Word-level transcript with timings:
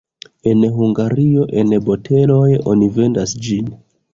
En 0.51 0.63
Hungario 0.77 1.45
en 1.63 1.75
boteloj 1.91 2.49
oni 2.73 2.89
vendas 2.99 3.37
ĝin. 3.49 3.71